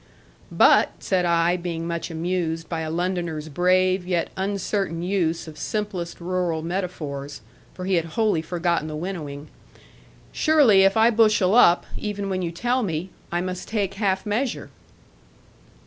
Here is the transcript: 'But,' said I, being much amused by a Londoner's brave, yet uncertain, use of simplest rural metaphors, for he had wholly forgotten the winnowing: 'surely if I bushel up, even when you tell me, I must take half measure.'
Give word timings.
'But,' 0.51 0.93
said 0.97 1.25
I, 1.25 1.55
being 1.57 1.85
much 1.87 2.09
amused 2.09 2.67
by 2.67 2.81
a 2.81 2.89
Londoner's 2.89 3.49
brave, 3.49 4.07
yet 4.07 4.31
uncertain, 4.35 5.03
use 5.03 5.47
of 5.47 5.59
simplest 5.59 6.19
rural 6.19 6.63
metaphors, 6.63 7.41
for 7.75 7.85
he 7.85 7.93
had 7.97 8.05
wholly 8.17 8.41
forgotten 8.41 8.87
the 8.87 8.95
winnowing: 8.95 9.49
'surely 10.31 10.81
if 10.81 10.97
I 10.97 11.11
bushel 11.11 11.53
up, 11.53 11.85
even 11.99 12.29
when 12.31 12.41
you 12.41 12.49
tell 12.51 12.81
me, 12.81 13.11
I 13.31 13.41
must 13.41 13.67
take 13.67 13.93
half 13.93 14.25
measure.' 14.25 14.71